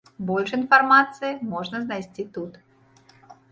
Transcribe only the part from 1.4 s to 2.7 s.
можна знайсці тут.